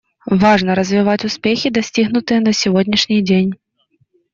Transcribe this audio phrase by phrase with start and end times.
[0.25, 3.53] Важно развивать успехи, достигнутые на сегодняшний день.